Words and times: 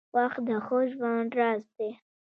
•وخت 0.15 0.39
د 0.47 0.49
ښه 0.65 0.79
ژوند 0.93 1.29
راز 1.39 1.63
دی. 1.77 1.89